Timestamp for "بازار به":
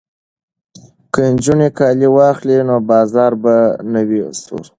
2.91-3.55